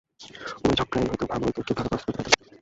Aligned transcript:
উভয়ে 0.57 0.77
ঝগড়াও 0.79 1.07
হইত, 1.09 1.21
ভাবও 1.31 1.45
হইত, 1.47 1.57
কেহ 1.57 1.75
কাহাকেও 1.77 1.89
পরাস্ত 1.89 2.05
করিতে 2.07 2.19
পারিত 2.19 2.39
না। 2.41 2.57